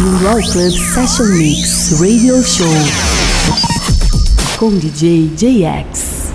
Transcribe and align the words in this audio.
Bem-vindo 0.00 0.28
ao 0.28 0.36
Club 0.36 0.72
Session 0.72 1.26
Mix 1.36 2.00
Radio 2.00 2.42
Show 2.42 2.66
com 4.56 4.70
DJ 4.78 5.30
JX. 5.36 6.32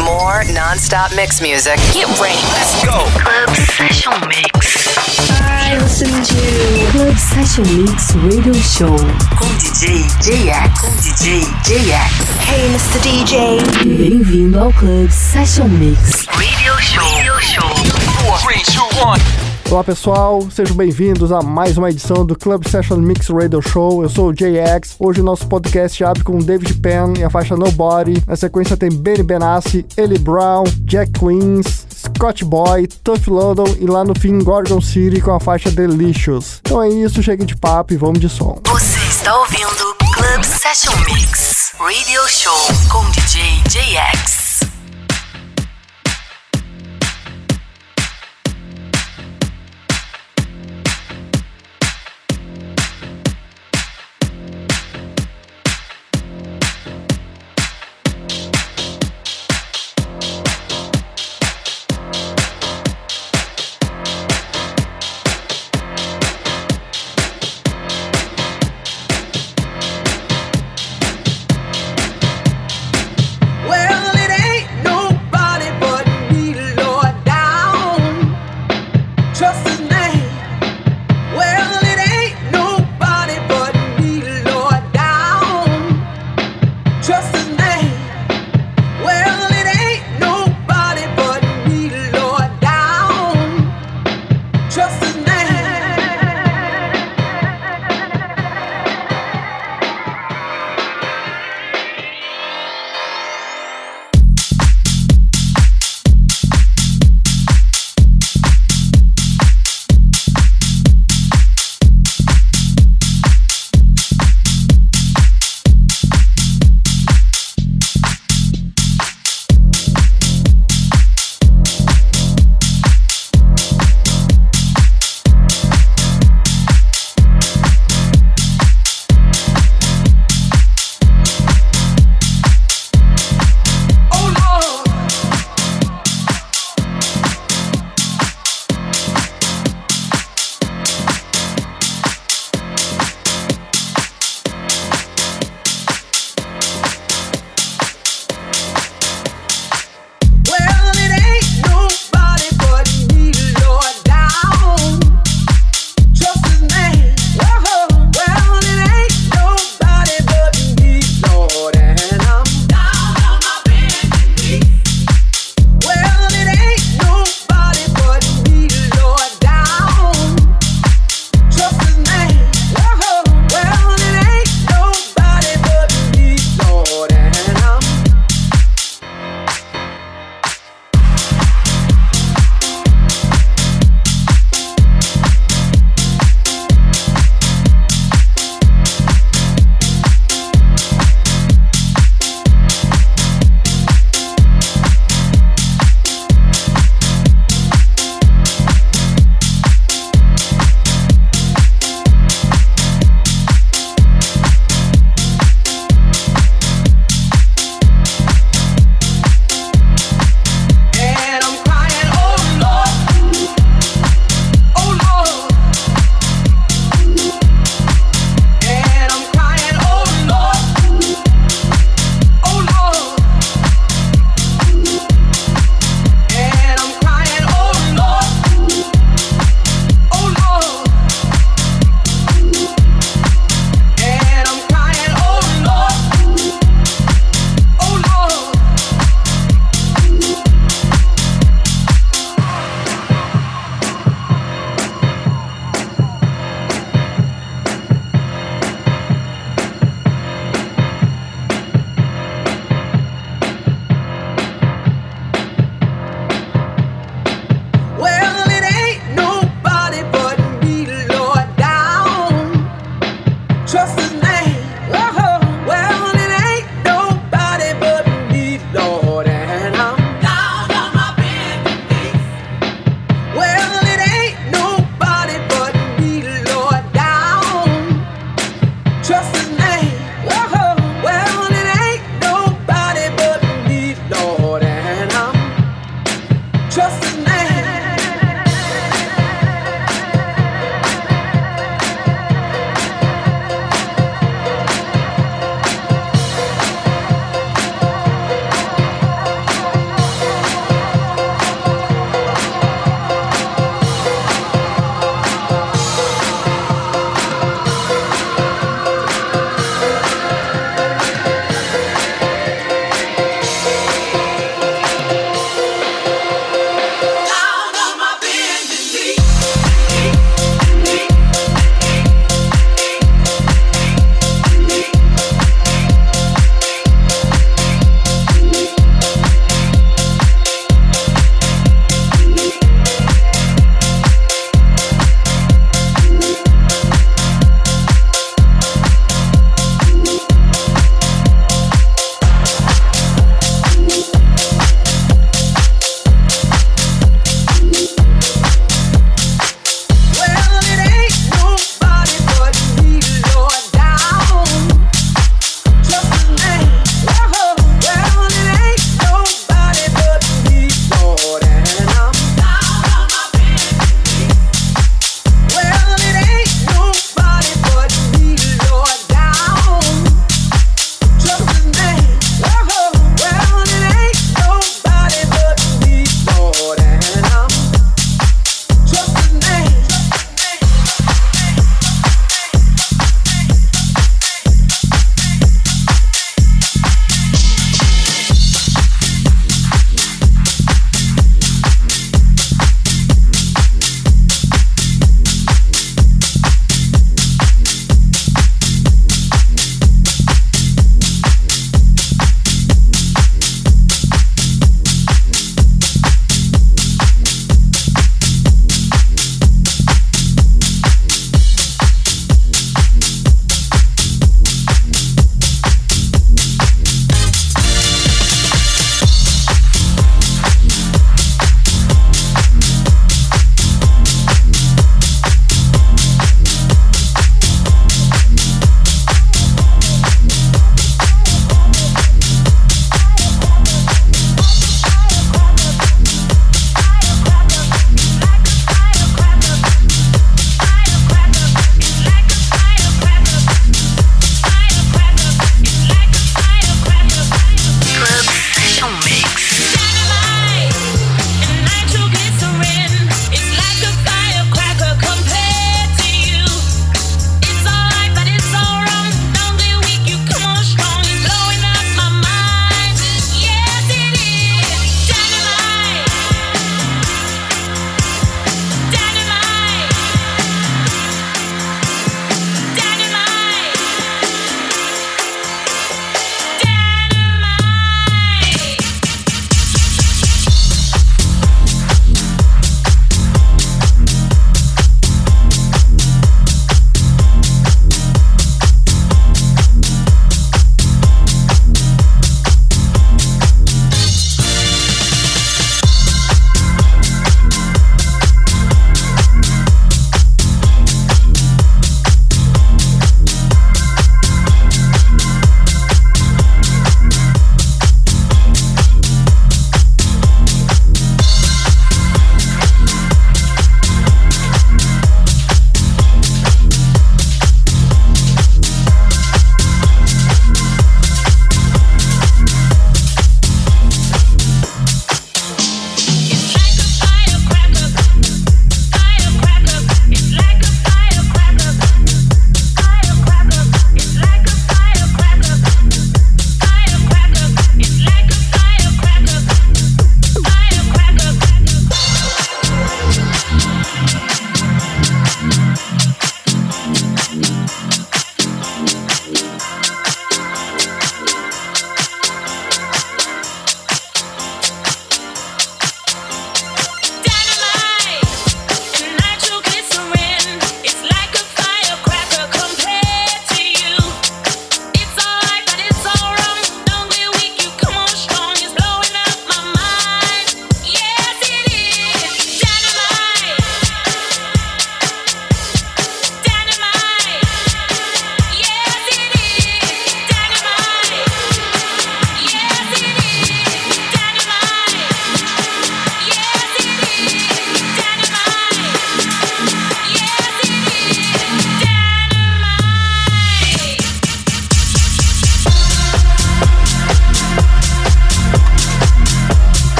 More 0.00 0.44
non-stop 0.52 1.14
mix 1.14 1.40
music. 1.40 1.76
Get 1.92 2.08
ready. 2.20 2.34
Let's 2.52 2.84
go. 2.84 3.06
Club 3.22 3.54
Session 3.54 4.18
Mix. 4.26 4.88
I 5.30 5.78
listen 5.80 6.10
to 6.10 6.90
Club 6.90 7.16
Session 7.16 7.64
Mix 7.76 8.12
Radio 8.24 8.54
Show 8.54 8.96
com 9.38 9.46
DJ 9.58 10.02
JX. 10.20 10.80
Com 10.80 10.90
DJ 10.96 11.42
JX. 11.62 12.10
Hey, 12.48 12.68
Mr. 12.70 12.98
DJ. 13.02 13.96
Bem-vindo 13.96 14.58
ao 14.58 14.72
Club 14.72 15.08
Session 15.12 15.68
Mix 15.68 16.26
Radio 16.26 16.76
Show. 16.80 17.04
Radio 17.14 17.40
Show. 17.40 17.68
Four, 18.24 18.38
three, 18.40 18.62
two, 18.64 18.82
one. 19.00 19.51
Olá 19.70 19.82
pessoal, 19.82 20.46
sejam 20.50 20.76
bem-vindos 20.76 21.32
a 21.32 21.40
mais 21.40 21.78
uma 21.78 21.88
edição 21.88 22.26
do 22.26 22.36
Club 22.36 22.66
Session 22.68 22.96
Mix 22.98 23.28
Radio 23.28 23.62
Show. 23.62 24.02
Eu 24.02 24.08
sou 24.10 24.28
o 24.28 24.32
JX. 24.32 24.96
Hoje 24.98 25.20
o 25.20 25.24
nosso 25.24 25.46
podcast 25.46 26.04
abre 26.04 26.22
com 26.22 26.38
David 26.38 26.74
Penn 26.74 27.14
e 27.18 27.24
a 27.24 27.30
faixa 27.30 27.56
Nobody. 27.56 28.22
Na 28.26 28.36
sequência 28.36 28.76
tem 28.76 28.90
Benny 28.90 29.22
Benassi, 29.22 29.86
Ellie 29.96 30.18
Brown, 30.18 30.64
Jack 30.80 31.12
Queens, 31.12 31.86
Scott 31.90 32.44
Boy, 32.44 32.86
Tough 33.02 33.28
London 33.28 33.74
e 33.80 33.86
lá 33.86 34.04
no 34.04 34.14
fim 34.18 34.38
Gorgon 34.40 34.80
City 34.80 35.20
com 35.20 35.32
a 35.34 35.40
faixa 35.40 35.70
Delicious. 35.70 36.60
Então 36.60 36.82
é 36.82 36.90
isso, 36.90 37.22
chega 37.22 37.44
de 37.44 37.56
papo 37.56 37.94
e 37.94 37.96
vamos 37.96 38.20
de 38.20 38.28
som. 38.28 38.60
Você 38.68 38.98
está 39.08 39.34
ouvindo 39.38 39.94
Club 40.14 40.44
Session 40.44 40.96
Mix 41.06 41.72
Radio 41.78 42.28
Show 42.28 42.68
com 42.90 43.02
DJ 43.10 43.42
JX. 43.68 44.51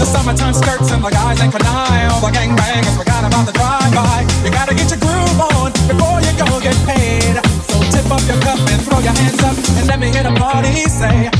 The 0.00 0.06
summertime 0.06 0.54
skirts 0.54 0.90
and 0.92 1.04
the 1.04 1.10
guys 1.10 1.38
ain't 1.42 1.52
canine. 1.52 2.08
All 2.10 2.22
the 2.22 2.32
gangbangers 2.32 2.96
forgot 2.96 3.22
about 3.22 3.44
the 3.44 3.52
drive-by. 3.52 4.24
You 4.42 4.50
gotta 4.50 4.74
get 4.74 4.88
your 4.88 4.98
groove 4.98 5.40
on 5.52 5.72
before 5.84 6.24
you 6.24 6.32
go 6.40 6.58
get 6.58 6.72
paid. 6.88 7.36
So 7.68 7.76
tip 7.92 8.10
up 8.10 8.24
your 8.24 8.40
cup 8.40 8.58
and 8.72 8.80
throw 8.80 8.98
your 9.00 9.12
hands 9.12 9.42
up 9.44 9.56
and 9.76 9.86
let 9.86 10.00
me 10.00 10.08
hear 10.10 10.22
the 10.22 10.32
party 10.40 10.88
say. 10.88 11.39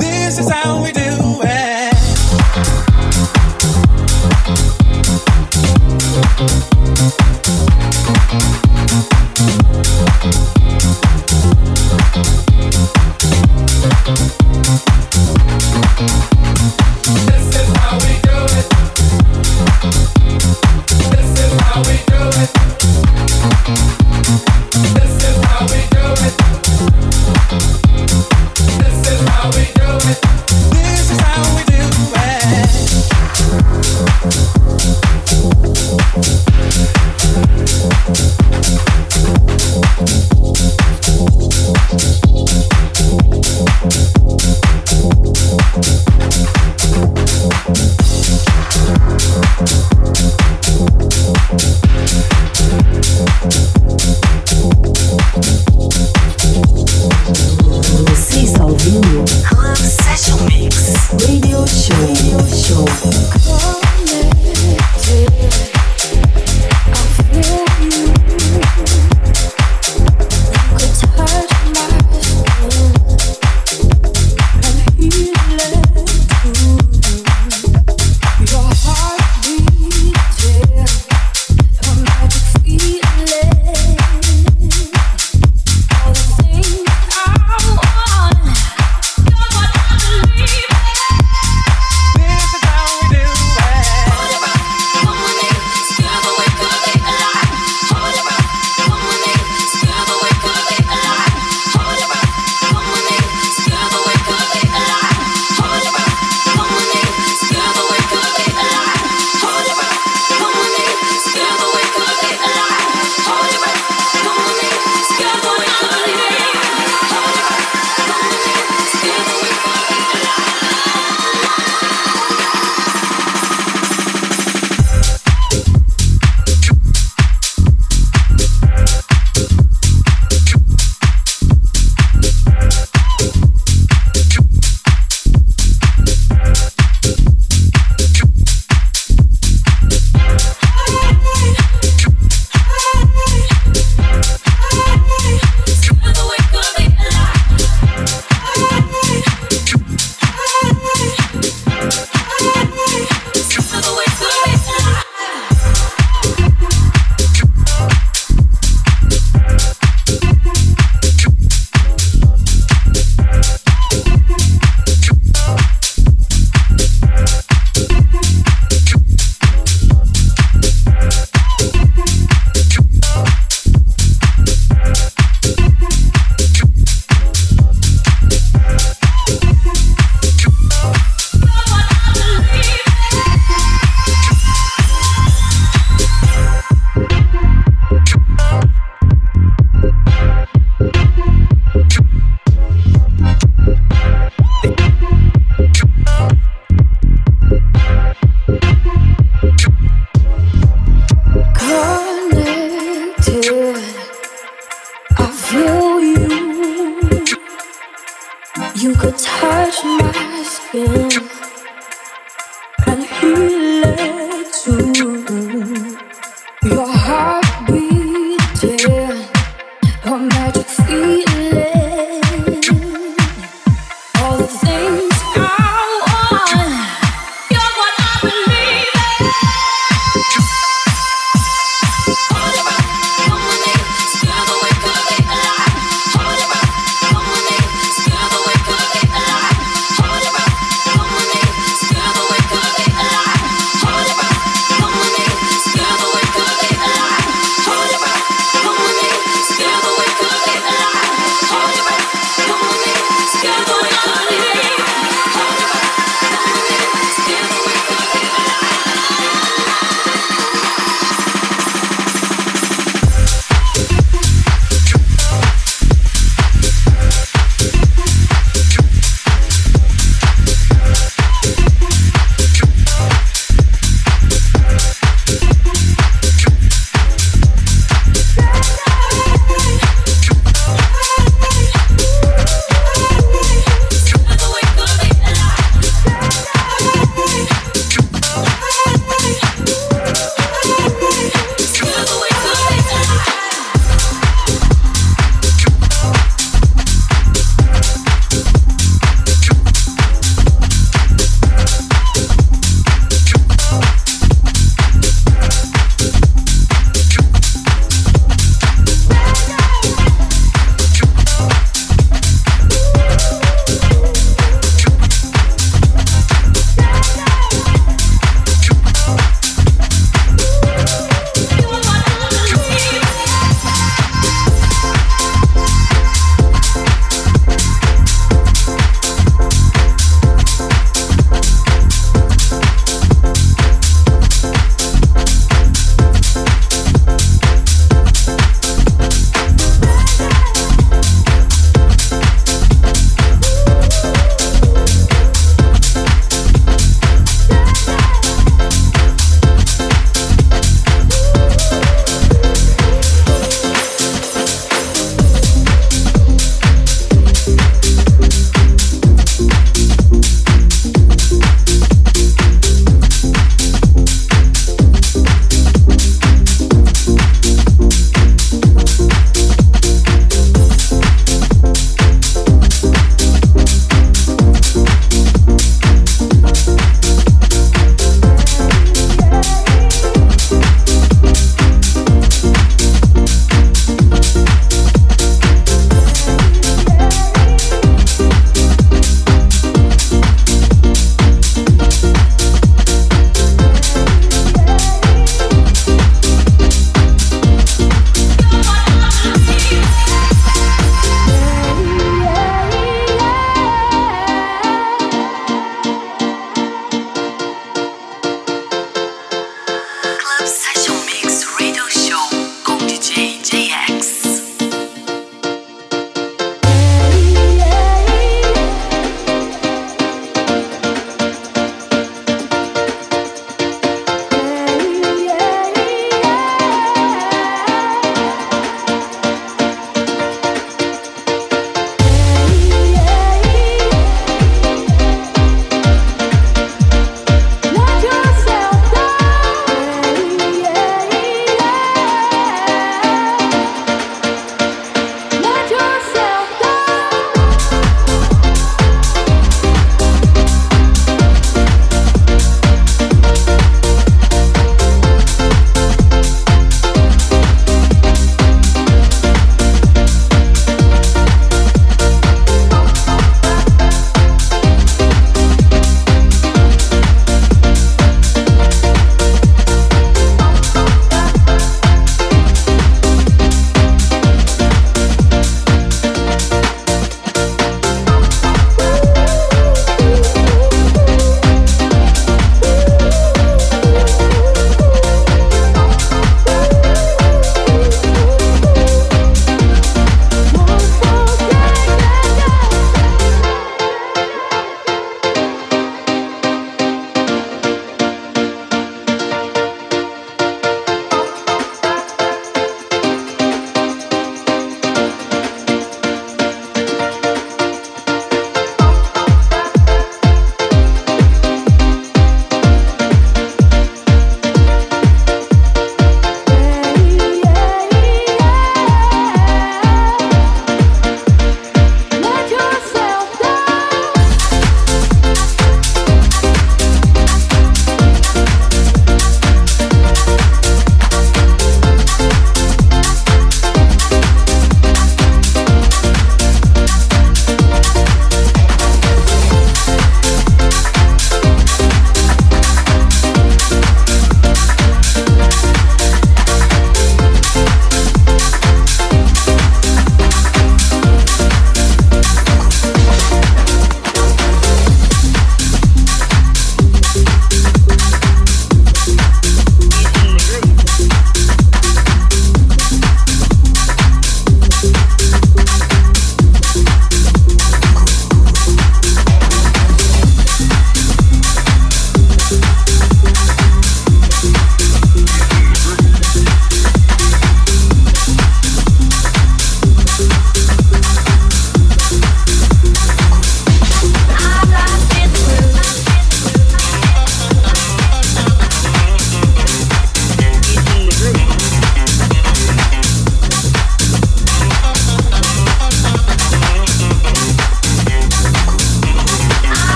This 0.00 0.38
is 0.38 0.48
how 0.50 0.82
we 0.82 0.92
do 0.92 1.42
it. 1.42 1.53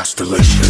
Just 0.00 0.16
delicious. 0.16 0.69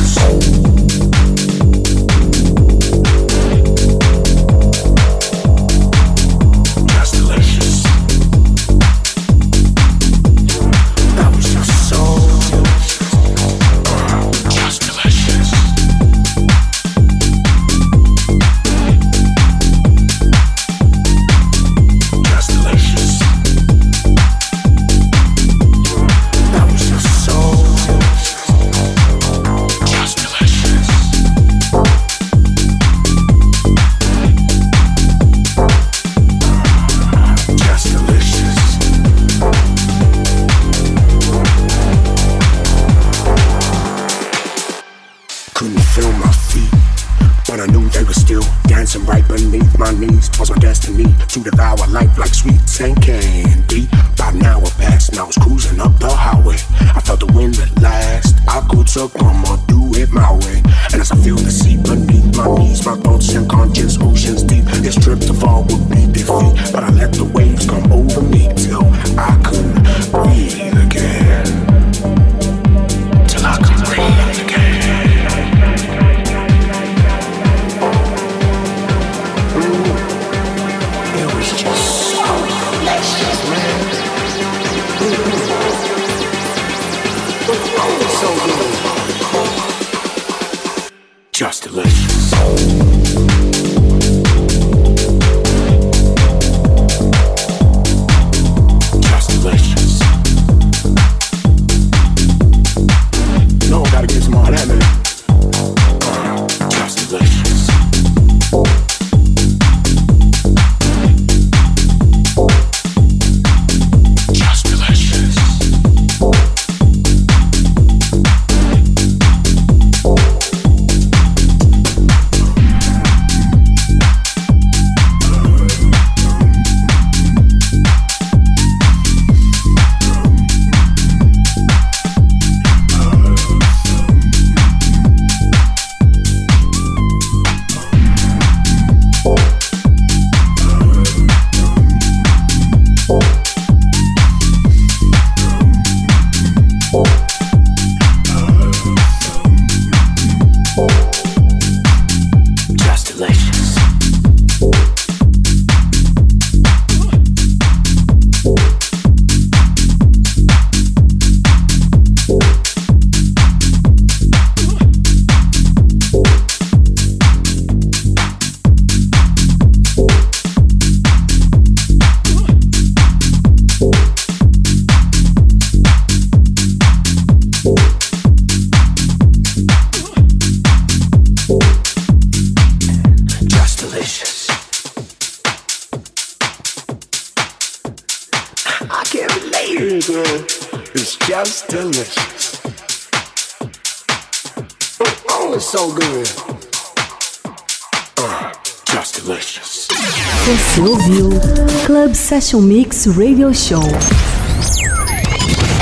Session 202.50 202.62
Mix 202.62 203.06
Radio 203.06 203.52
Show. 203.52 203.80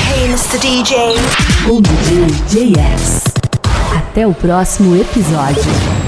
Hey, 0.07 0.29
Mr. 0.29 0.59
DJ. 0.61 1.15
O 1.67 1.81
DJ 1.81 2.75
JS. 2.75 3.25
Até 3.97 4.27
o 4.27 4.35
próximo 4.35 4.95
episódio. 4.95 6.08